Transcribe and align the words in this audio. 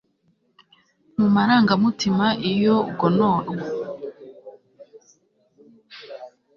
mu 1.19 1.27
marangamutima 1.35 2.27
iyo 2.51 2.75
ugononwa 2.91 3.57